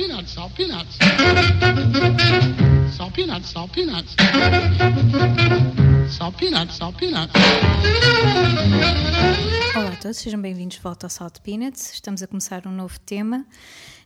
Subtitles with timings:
[0.00, 0.96] peanuts, salt peanuts.
[2.96, 4.16] Salt peanuts, salt peanuts.
[6.08, 7.34] Salt peanuts, salt peanuts.
[9.76, 11.92] Olá a todos, sejam bem-vindos de volta ao Salt Peanuts.
[11.92, 13.44] Estamos a começar um novo tema.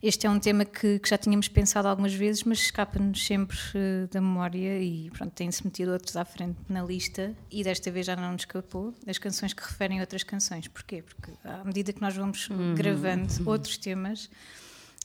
[0.03, 4.09] Este é um tema que, que já tínhamos pensado algumas vezes, mas escapa-nos sempre uh,
[4.13, 8.17] da memória e pronto, tem-se metido outros à frente na lista e desta vez já
[8.17, 10.67] não nos escapou as canções que referem a outras canções.
[10.67, 11.03] Porquê?
[11.03, 12.75] Porque à medida que nós vamos uhum.
[12.75, 13.49] gravando uhum.
[13.49, 14.29] outros temas,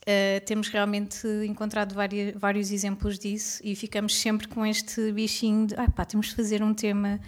[0.09, 5.75] Uh, temos realmente encontrado várias, vários exemplos disso e ficamos sempre com este bichinho de
[5.75, 7.19] ah, pá, temos de fazer um tema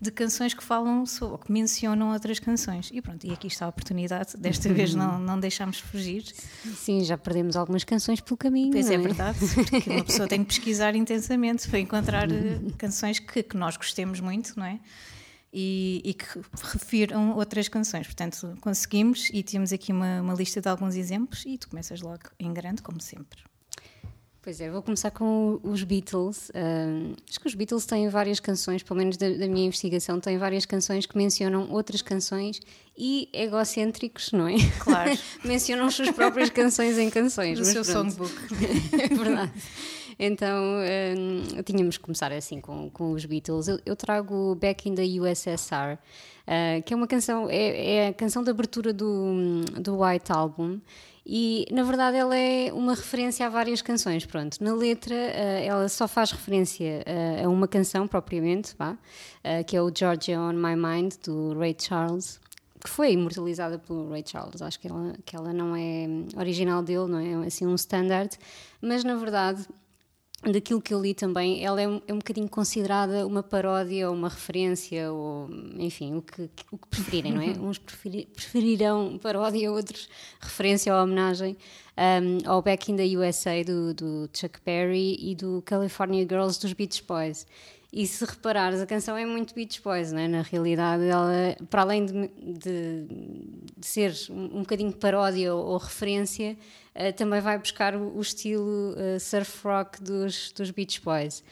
[0.00, 2.90] de canções que falam ou que mencionam outras canções.
[2.92, 6.24] E pronto, e aqui está a oportunidade, desta vez não, não deixámos fugir.
[6.76, 8.70] Sim, já perdemos algumas canções pelo caminho.
[8.70, 13.18] Pois é, é, verdade, porque uma pessoa tem que pesquisar intensamente para encontrar eh, canções
[13.18, 14.78] que, que nós gostemos muito, não é?
[15.52, 16.26] E, e, que
[16.62, 18.06] refiram outras canções.
[18.06, 22.24] Portanto, conseguimos e temos aqui uma, uma, lista de alguns exemplos e tu começas logo
[22.38, 23.42] em grande, como sempre.
[24.40, 26.48] Pois é, vou começar com os Beatles.
[26.50, 30.38] Uh, acho que os Beatles têm várias canções, pelo menos da, da, minha investigação, têm
[30.38, 32.60] várias canções que mencionam outras canções
[32.96, 34.54] e egocêntricos, não é?
[34.78, 35.10] Claro.
[35.44, 37.58] mencionam as suas próprias canções em canções.
[37.60, 38.10] O seu pronto.
[38.10, 38.34] songbook.
[38.94, 39.52] é verdade.
[40.18, 40.80] Então
[41.16, 43.68] um, tínhamos que começar assim com, com os Beatles.
[43.68, 48.12] Eu, eu trago Back in the USSR, uh, que é uma canção, é, é, a
[48.12, 50.80] canção de abertura do, do White Album.
[51.24, 54.26] E na verdade ela é uma referência a várias canções.
[54.26, 58.98] Pronto, na letra uh, ela só faz referência uh, a uma canção propriamente, vá,
[59.66, 62.40] que é o Georgia on My Mind do Ray Charles
[62.80, 64.62] que foi imortalizada pelo Ray Charles.
[64.62, 68.38] Acho que ela, que ela não é original dele, não é assim um standard,
[68.80, 69.66] mas na verdade
[70.42, 74.14] daquilo que eu li também, ela é um, é um bocadinho considerada uma paródia ou
[74.14, 77.50] uma referência, ou enfim, o que, o que preferirem, não é?
[77.58, 80.08] Uns preferir, preferirão paródia, outros
[80.40, 81.56] referência ou homenagem
[81.96, 86.72] um, ao Back in the USA do, do Chuck Berry e do California Girls dos
[86.72, 87.44] Beach Boys.
[87.90, 90.28] E se reparares, a canção é muito Beach Boys, não é?
[90.28, 93.06] Na realidade, ela, para além de, de,
[93.76, 96.56] de ser um, um bocadinho paródia ou, ou referência,
[96.98, 101.42] uh, também vai buscar o, o estilo uh, surf rock dos, dos Beach Boys.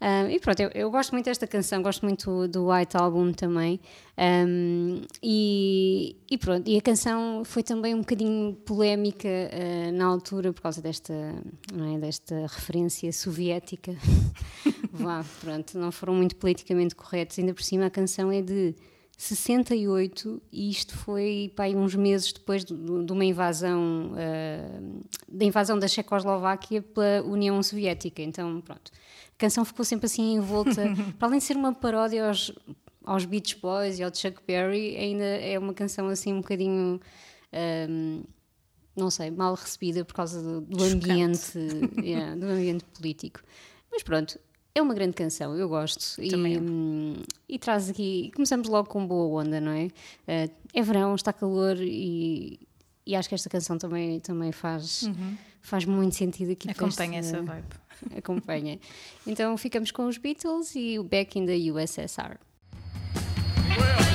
[0.00, 3.80] Um, e pronto, eu, eu, gosto muito desta canção, gosto muito do White Album também.
[4.18, 10.52] Um, e, e, pronto, e a canção foi também um bocadinho polémica uh, na altura
[10.52, 13.96] por causa desta, é, desta referência soviética.
[14.92, 17.38] Vá, pronto, não foram muito politicamente corretos.
[17.38, 18.74] Ainda por cima, a canção é de
[19.16, 25.78] 68 e isto foi pá, uns meses depois de, de uma invasão uh, da invasão
[25.78, 28.20] da Checoslováquia pela União Soviética.
[28.20, 28.92] Então pronto.
[29.34, 30.82] A canção ficou sempre assim envolta.
[31.18, 32.52] Para além de ser uma paródia aos,
[33.04, 37.00] aos Beach Boys e ao Chuck Berry ainda é uma canção assim um bocadinho
[37.52, 38.26] um, ah,
[38.94, 41.58] não sei mal recebida por causa do, do ambiente
[42.02, 43.40] yeah, do ambiente político.
[43.90, 44.38] Mas pronto
[44.78, 46.16] é uma grande canção, eu gosto.
[46.28, 47.14] Também e, hum,
[47.48, 48.30] e traz aqui.
[48.34, 49.86] Começamos logo com boa onda, não é?
[49.86, 52.60] Uh, é verão, está calor e,
[53.06, 55.36] e acho que esta canção também, também faz, uhum.
[55.62, 56.70] faz muito sentido aqui.
[56.70, 57.66] Acompanha essa vibe.
[58.14, 58.78] Acompanha.
[59.26, 62.36] então ficamos com os Beatles e o Back in the USSR.
[63.68, 64.05] in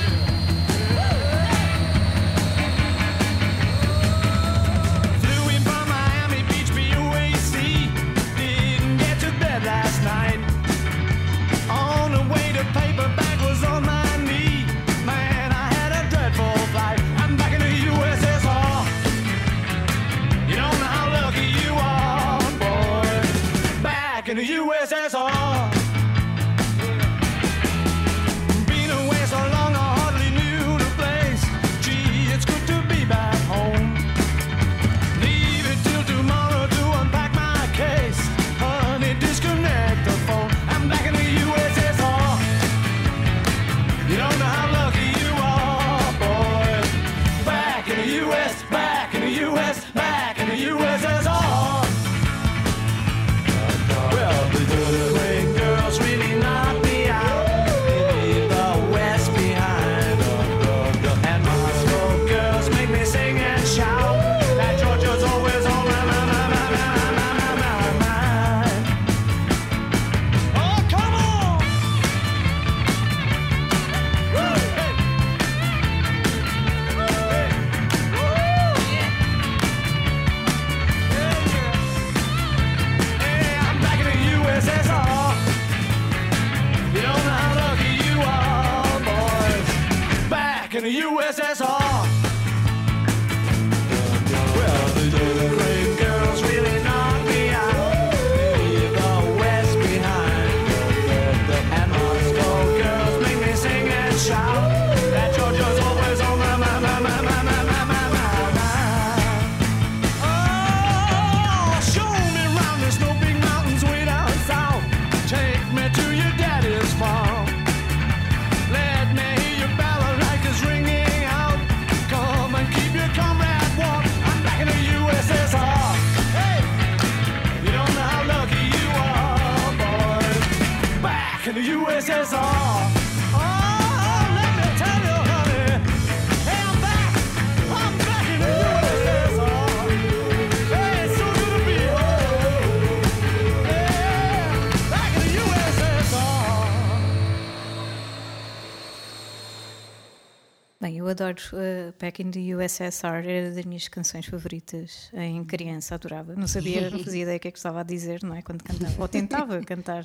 [151.08, 156.34] adoro uh, Back in the USSR, era das minhas canções favoritas em criança, adorava.
[156.34, 158.42] Não sabia, não fazia ideia o que é que estava a dizer, não é?
[158.42, 160.04] Quando cantava, ou tentava cantar.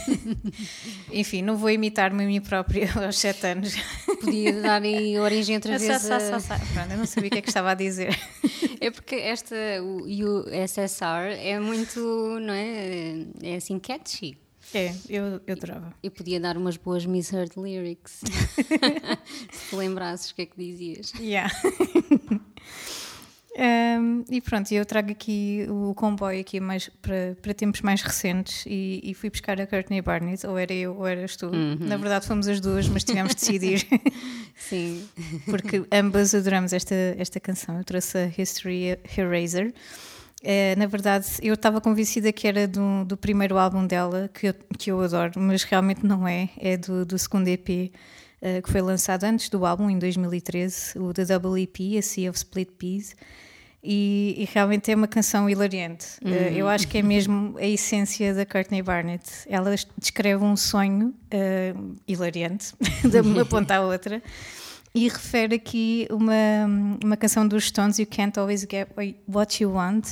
[1.12, 3.74] Enfim, não vou imitar-me a mim própria aos sete anos.
[4.20, 4.82] Podia dar
[5.20, 6.02] origem outra vez.
[6.02, 8.18] Sá, sá, sá, Pronto, eu não sabia o que é que estava a dizer.
[8.80, 12.00] É porque esta, o USSR é muito,
[12.40, 13.26] não é?
[13.42, 14.45] É assim catchy.
[14.74, 15.94] É, eu, eu adorava.
[16.02, 18.20] Eu podia dar umas boas misheard lyrics.
[19.50, 21.12] Se te lembrasses o que é que dizias.
[21.18, 21.52] Yeah.
[24.00, 28.64] um, e pronto, eu trago aqui o comboio aqui mais para, para tempos mais recentes
[28.66, 31.46] e, e, fui buscar a Courtney Barnett, ou era eu ou eras tu.
[31.46, 31.78] Uhum.
[31.80, 33.86] Na verdade fomos as duas, mas tivemos de decidir.
[34.56, 35.06] Sim.
[35.44, 37.78] Porque ambas adoramos esta, esta canção.
[37.78, 39.72] Eu trouxe a History Eraser.
[40.48, 44.54] É, na verdade, eu estava convencida que era do, do, primeiro álbum dela, que eu,
[44.78, 46.50] que eu adoro, mas realmente não é.
[46.56, 47.90] É do, do segundo EP, uh,
[48.40, 52.30] eh, que foi lançado antes do álbum, em 2013, o The Double EP, A Sea
[52.30, 53.16] of Split Peas.
[53.82, 56.06] E, e realmente é uma canção hilariante.
[56.24, 56.30] Uhum.
[56.30, 59.24] Uh, eu acho que é mesmo a essência da Courtney Barnett.
[59.48, 62.72] Ela descreve um sonho uh, hilariante,
[63.02, 64.22] de uma ponta à outra
[64.96, 66.32] e refere aqui uma,
[67.04, 68.88] uma canção dos Stones, You Can't Always Get
[69.28, 70.06] What You Want,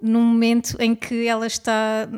[0.00, 2.08] num momento em que ela está,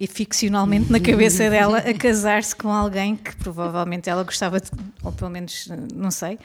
[0.00, 4.68] e ficcionalmente na cabeça dela, a casar-se com alguém que provavelmente ela gostava de,
[5.04, 6.40] ou pelo menos, não sei,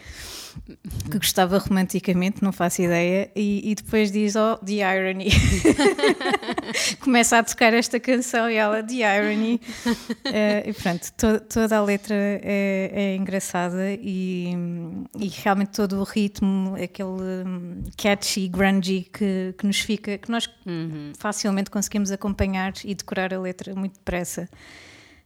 [1.09, 5.29] que gostava romanticamente, não faço ideia, e, e depois diz, oh, the irony.
[7.01, 9.59] Começa a tocar esta canção e ela, the irony.
[9.85, 14.53] Uh, e pronto, to, toda a letra é, é engraçada e,
[15.19, 20.47] e, realmente todo o ritmo, aquele hum, catchy, grungy que, que nos fica, que nós
[20.65, 21.11] uhum.
[21.17, 24.47] facilmente conseguimos acompanhar e decorar a letra muito depressa.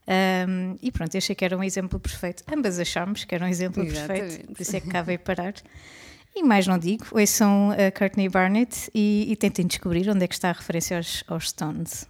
[0.06, 2.44] Um, e pronto, achei que era um exemplo perfeito.
[2.52, 4.20] Ambas achámos que era um exemplo Exatamente.
[4.20, 5.54] perfeito, por isso é que cá veio parar.
[6.36, 10.34] E mais não digo, são a Courtney Barnett e, e, tentem descobrir onde é que
[10.34, 12.08] está a referência aos, aos Stones.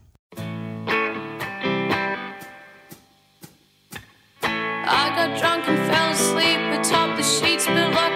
[4.87, 8.14] I got drunk and fell asleep atop the sheets, but luckily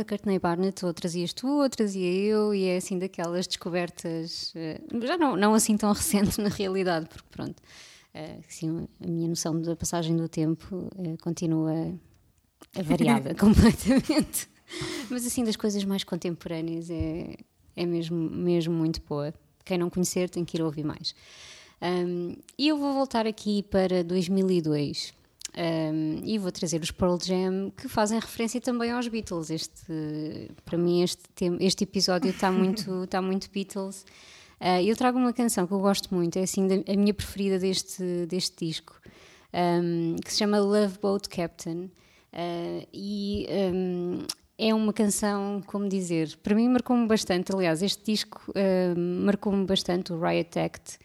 [0.00, 5.06] a Courtney Barnett, ou trazias tu, ou trazia eu, e é assim daquelas descobertas, uh,
[5.06, 7.62] já não, não assim tão recente na realidade, porque pronto,
[8.48, 11.94] assim, a minha noção da passagem do tempo continua
[12.82, 14.48] variada completamente.
[15.10, 17.36] Mas assim, das coisas mais contemporâneas é,
[17.74, 19.32] é mesmo, mesmo muito boa.
[19.64, 21.14] Quem não conhecer tem que ir ouvir mais.
[21.80, 25.12] Um, e eu vou voltar aqui para 2002
[25.56, 29.50] um, e vou trazer os Pearl Jam que fazem referência também aos Beatles.
[29.50, 31.22] Este, para mim, este,
[31.60, 34.04] este episódio está muito, está muito Beatles.
[34.60, 38.26] Uh, eu trago uma canção que eu gosto muito, é assim a minha preferida deste,
[38.26, 39.00] deste disco,
[39.52, 41.90] um, que se chama Love Boat Captain.
[42.32, 44.18] Uh, e um,
[44.58, 47.54] é uma canção, como dizer, para mim marcou-me bastante.
[47.54, 50.98] Aliás, este disco uh, marcou-me bastante, o Riot Act,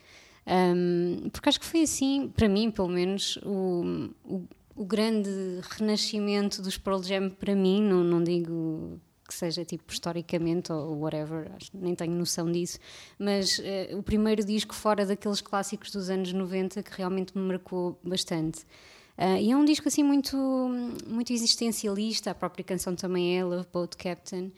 [0.47, 5.29] um, porque acho que foi assim, para mim, pelo menos, o, o, o, grande
[5.77, 11.49] renascimento dos Pearl Jam, para mim, não, não digo que seja tipo historicamente ou whatever,
[11.73, 12.77] nem tenho noção disso,
[13.17, 17.97] mas uh, o primeiro disco fora daqueles clássicos dos anos 90 que realmente me marcou
[18.03, 18.63] bastante.
[19.17, 20.35] Uh, e é um disco assim muito,
[21.07, 24.51] muito existencialista, a própria canção também é Love Boat Captain.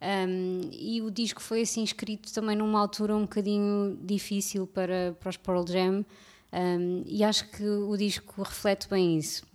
[0.00, 5.30] Um, e o disco foi assim escrito também numa altura um bocadinho difícil para, para
[5.30, 6.04] os Pearl Jam,
[6.52, 9.46] um, e acho que o disco reflete bem isso.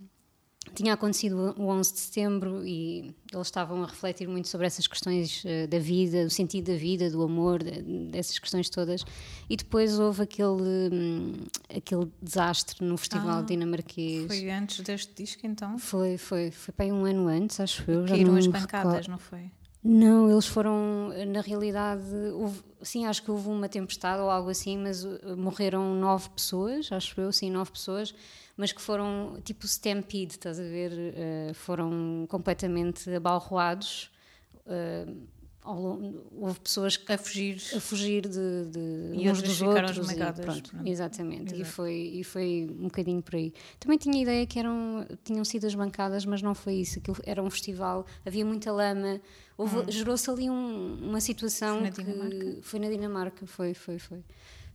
[0.74, 5.44] Tinha acontecido o 11 de setembro e eles estavam a refletir muito sobre essas questões
[5.44, 9.04] uh, da vida, do sentido da vida, do amor, de, dessas questões todas.
[9.48, 11.32] E depois houve aquele, um,
[11.74, 14.26] aquele desastre no Festival ah, Dinamarquês.
[14.26, 15.78] Foi antes deste disco então?
[15.78, 18.04] Foi, foi, foi aí um ano antes, acho eu.
[18.06, 19.50] Caíram as bancadas, não foi?
[19.86, 24.78] Não, eles foram, na realidade, houve, sim, acho que houve uma tempestade ou algo assim,
[24.78, 28.14] mas uh, morreram nove pessoas, acho eu, sim, nove pessoas,
[28.56, 30.90] mas que foram tipo stampede, estás a ver?
[30.90, 34.10] Uh, foram completamente abalroados.
[34.66, 35.28] Uh,
[35.64, 40.10] houve pessoas a fugir, a fugir de, de e uns dos outros.
[40.10, 41.58] E pronto, exatamente.
[41.58, 43.52] E foi, e foi um bocadinho por aí.
[43.80, 46.98] Também tinha a ideia que eram, tinham sido as bancadas, mas não foi isso.
[46.98, 49.20] Aquilo era um festival, havia muita lama,
[49.58, 49.66] hum.
[49.88, 52.58] gerou-se ali um, uma situação foi na que Dinamarca.
[52.60, 54.22] foi na Dinamarca, foi, foi, foi.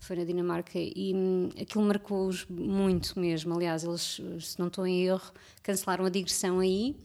[0.01, 3.53] Foi na Dinamarca e hum, aquilo marcou-os muito mesmo.
[3.53, 5.29] Aliás, eles, se não estou em erro,
[5.61, 6.95] cancelaram a digressão aí.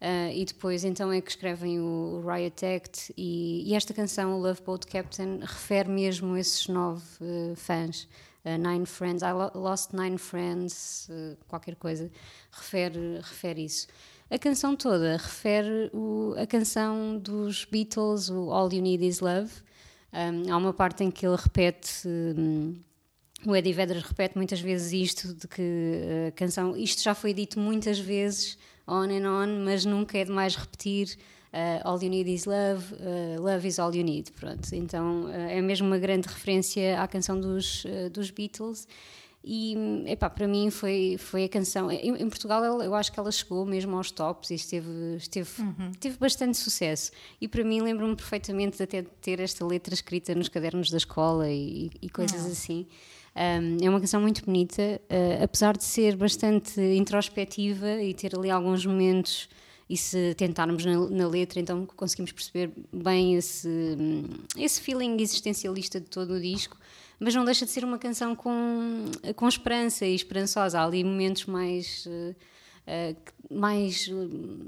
[0.00, 4.40] Uh, e depois então é que escrevem o, Riot Act e, e, esta canção, o
[4.40, 8.08] Love Boat Captain, refere mesmo esses nove uh, fãs.
[8.44, 11.08] Uh, nine Friends, I Lost Nine Friends,
[11.48, 12.10] qualquer coisa,
[12.52, 13.86] refere, refere isso.
[14.30, 19.52] A canção toda refere o, a canção dos Beatles, o All You Need Is Love.
[20.12, 22.06] Um, há uma parte em que ele repete.
[22.06, 22.76] Um,
[23.46, 27.60] o Eddie Vedder repete muitas vezes isto de que a canção, isto já foi dito
[27.60, 31.16] muitas vezes, on and on, mas nunca é demais repetir
[31.54, 34.32] uh, All You Need Is Love, uh, Love Is All You Need.
[34.32, 38.86] Pronto, então uh, é mesmo uma grande referência à canção dos, dos Beatles.
[39.46, 39.76] E
[40.06, 41.90] epá, para mim foi, foi a canção.
[41.90, 45.92] Em, em, Portugal eu acho que ela chegou mesmo aos tops e esteve, esteve, uhum.
[46.00, 47.12] teve bastante sucesso.
[47.38, 51.50] E para mim lembro-me perfeitamente de até ter esta letra escrita nos cadernos da escola
[51.50, 52.52] e, e coisas uhum.
[52.52, 52.86] assim.
[53.36, 58.50] Um, é uma canção muito bonita, uh, apesar de ser bastante introspectiva e ter ali
[58.50, 59.48] alguns momentos.
[59.90, 63.68] E se tentarmos na, na letra, então conseguimos perceber bem esse,
[64.56, 66.78] esse feeling existencialista de todo o disco
[67.18, 70.80] mas não deixa de ser uma canção com, com esperança e esperançosa.
[70.80, 72.06] Há ali momentos mais.
[72.06, 72.34] Uh,
[73.50, 74.10] mais,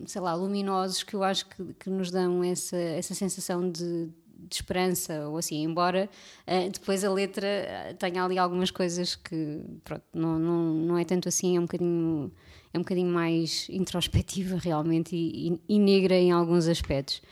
[0.07, 4.55] sei lá, luminosos que eu acho que, que nos dão essa, essa sensação de, de
[4.55, 6.09] esperança ou assim, embora
[6.47, 11.05] uh, depois a letra eh, tenha ali algumas coisas que pronto, não, não, não é
[11.05, 12.31] tanto assim, é um bocadinho,
[12.73, 17.23] é um bocadinho mais introspectiva realmente e, e, e negra em alguns aspectos.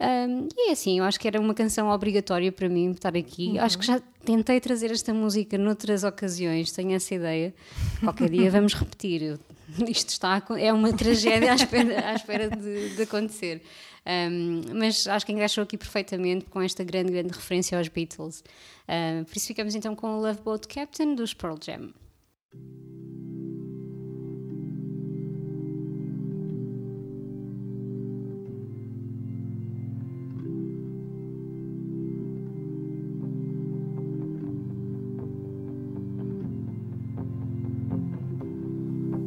[0.00, 3.50] Um, e é assim, eu acho que era uma canção obrigatória para mim estar aqui.
[3.50, 3.60] Uhum.
[3.60, 7.54] Acho que já tentei trazer esta música noutras ocasiões, tenho essa ideia.
[8.00, 9.38] Qualquer dia vamos repetir.
[9.86, 13.62] Isto está é uma tragédia à espera, à espera de, de acontecer.
[14.06, 18.42] Um, mas acho que encaixou aqui perfeitamente com esta grande, grande referência aos Beatles.
[18.88, 21.92] Uh, por isso ficamos então com o Love Boat Captain dos Pearl Jam.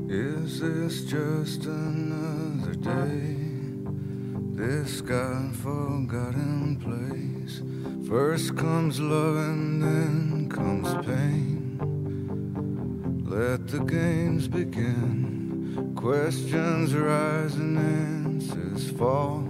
[0.09, 3.42] Is this just another day?
[4.55, 7.63] This God forgotten place.
[8.07, 11.79] First comes love and then comes pain.
[13.25, 15.95] Let the games begin.
[15.95, 19.43] Questions rise and answers fall.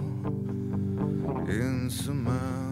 [1.48, 2.63] insurmountable.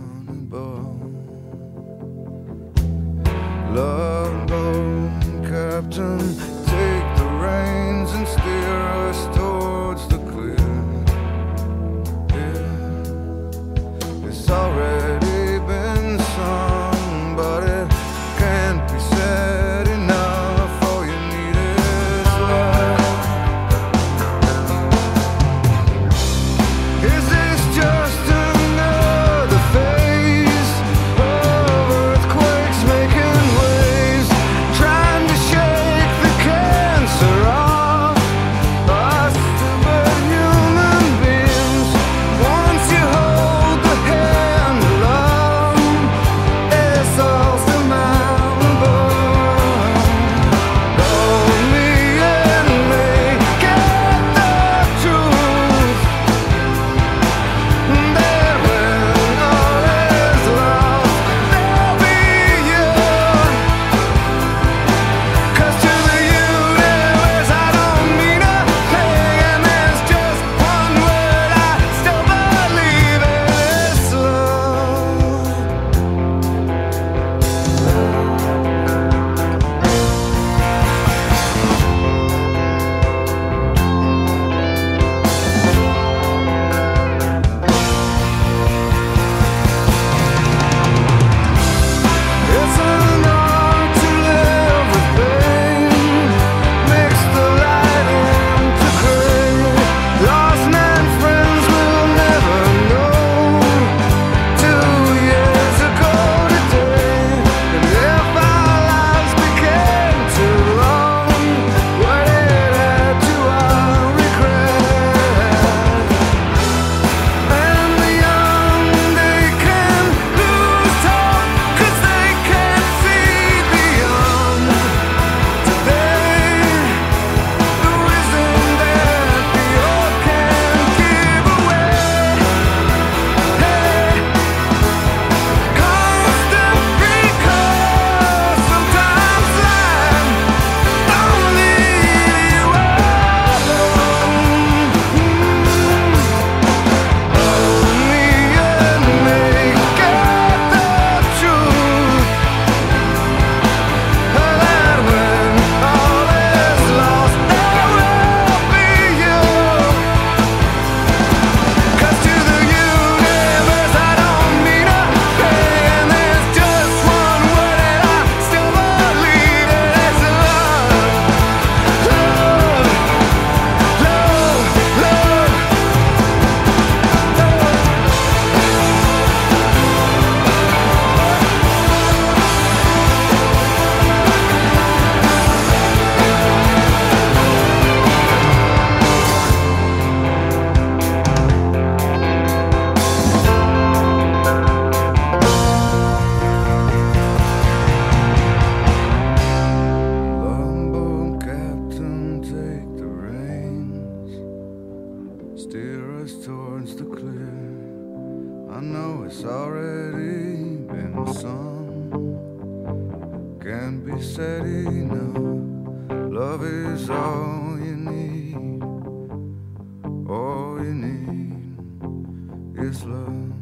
[222.92, 223.52] Is love,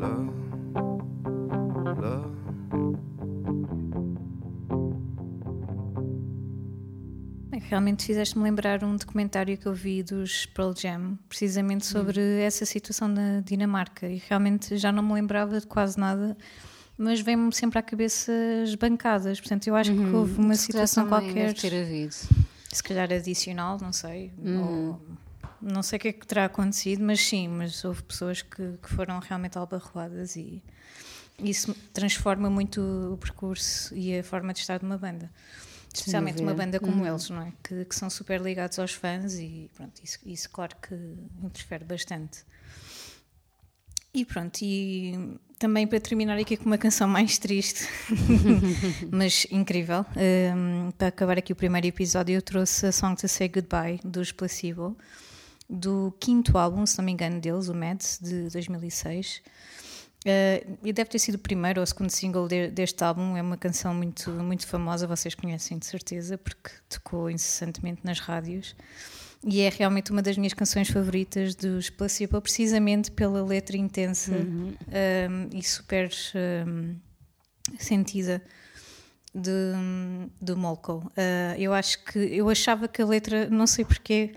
[0.00, 0.30] love,
[2.00, 2.30] love.
[7.68, 13.06] Realmente fizeste-me lembrar um documentário que eu vi dos Pearl Jam, precisamente sobre essa situação
[13.06, 14.08] na Dinamarca.
[14.08, 16.36] E realmente já não me lembrava de quase nada,
[16.98, 18.32] mas vem-me sempre à cabeça
[18.64, 19.38] as bancadas.
[19.40, 22.14] Portanto, eu acho que houve uma Se calhar situação qualquer, deve ter havido.
[22.72, 24.32] se calhar adicional, não sei.
[24.44, 25.00] ou-
[25.60, 28.88] não sei o que é que terá acontecido, mas sim, mas houve pessoas que, que
[28.88, 30.62] foram realmente albarroadas e
[31.38, 32.80] isso transforma muito
[33.12, 35.30] o percurso e a forma de estar de uma banda.
[35.92, 37.52] Especialmente uma banda como eles, não é?
[37.62, 40.94] Que, que são super ligados aos fãs e pronto, isso, isso claro que
[41.42, 42.44] interfere bastante.
[44.14, 47.86] E pronto, e também para terminar aqui com uma canção mais triste,
[49.10, 50.04] mas incrível,
[50.56, 54.32] um, para acabar aqui o primeiro episódio, eu trouxe a Song to Say Goodbye dos
[54.32, 54.96] Placebo,
[55.70, 59.40] do quinto álbum, se não me engano, deles, o Mads, de 2006.
[60.20, 63.36] Uh, e deve ter sido o primeiro ou o segundo single de, deste álbum.
[63.36, 68.74] É uma canção muito, muito famosa, vocês conhecem de certeza, porque tocou incessantemente nas rádios.
[69.42, 75.48] E é realmente uma das minhas canções favoritas dos Placebo, precisamente pela letra intensa um,
[75.56, 76.10] e super
[76.66, 76.94] um,
[77.78, 78.42] sentida
[79.34, 79.50] de,
[80.42, 81.10] do Molko.
[81.16, 84.34] Uh, eu acho que eu achava que a letra, não sei porquê,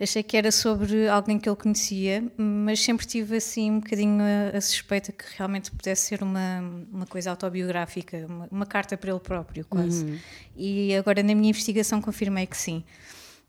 [0.00, 4.56] achei que era sobre alguém que ele conhecia, mas sempre tive assim um bocadinho a,
[4.56, 6.60] a suspeita que realmente pudesse ser uma,
[6.92, 10.20] uma coisa autobiográfica, uma, uma carta para ele próprio, quase.
[10.56, 12.84] E agora na minha investigação confirmei que sim.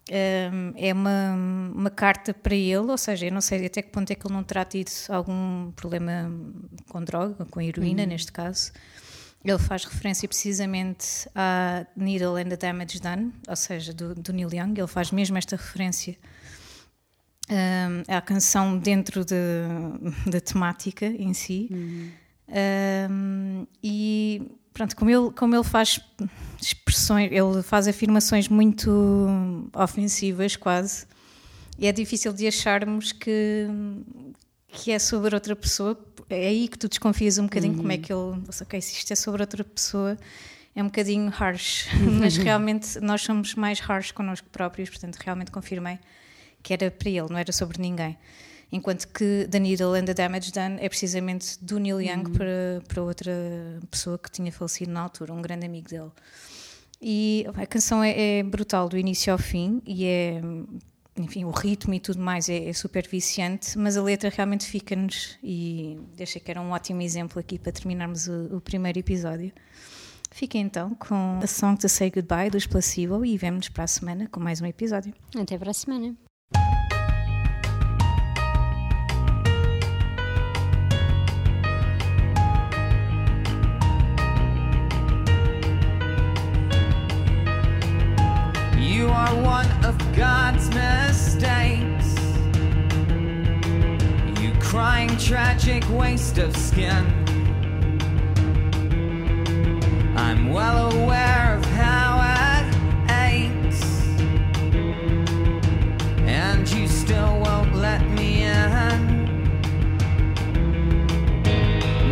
[0.07, 1.33] Um, é uma,
[1.73, 4.35] uma carta para ele, ou seja, eu não sei até que ponto é que ele
[4.35, 6.31] não terá tido algum problema
[6.89, 8.71] com droga, com heroína neste caso.
[9.43, 14.49] Ele faz referência precisamente à Needle and the Damage Done, ou seja, do, do Neil
[14.51, 14.73] Young.
[14.77, 16.15] Ele faz mesmo esta referência
[17.49, 19.35] um, à canção dentro de,
[20.29, 21.69] da temática em si.
[22.47, 24.41] Um, e
[24.73, 25.99] pronto, como ele, como ele faz
[26.61, 28.91] expressões, ele faz afirmações muito
[29.73, 31.05] ofensivas, quase,
[31.77, 33.67] e é difícil de acharmos que,
[34.67, 35.97] que é sobre outra pessoa.
[36.29, 38.41] É aí que tu desconfias um bocadinho como é que ele.
[38.61, 40.17] Ok, se isto é sobre outra pessoa,
[40.75, 41.87] é um bocadinho harsh,
[42.19, 45.99] mas realmente nós somos mais harsh connosco próprios, portanto, realmente confirmei
[46.65, 48.17] que era para ele, não era sobre ninguém.
[48.71, 53.03] Enquanto que The Needle and the Damage Done é precisamente do Neil Young para, para
[53.03, 53.31] outra
[53.91, 56.11] pessoa que tinha falecido na altura, um grande amigo dele.
[56.99, 60.41] E a canção é, é brutal do início ao fim e é,
[61.15, 65.37] enfim, o ritmo e tudo mais é, é super viciante, mas a letra realmente fica-nos
[65.43, 69.51] e deixei que era um ótimo exemplo aqui para terminarmos o, o primeiro episódio.
[70.31, 74.27] Fiquem então com a Song to Say Goodbye dos Placebo e vemo-nos para a semana
[74.31, 75.13] com mais um episódio.
[75.39, 76.15] Até para a semana.
[90.15, 92.15] God's mistakes.
[94.39, 97.05] You crying tragic waste of skin.
[100.15, 102.65] I'm well aware of how it
[103.11, 103.83] aches.
[106.25, 109.25] And you still won't let me in.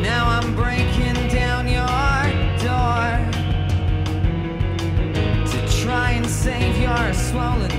[0.01, 1.87] Now I'm breaking down your
[2.59, 3.07] door
[5.47, 7.72] to try and save your swollen